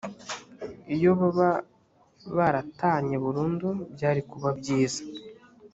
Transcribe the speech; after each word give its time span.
iyo 0.95 1.11
baba 1.19 1.49
baratanye 2.35 3.15
burundu 3.23 3.69
byari 3.93 4.21
kuba 4.29 4.49
byiza 4.59 5.01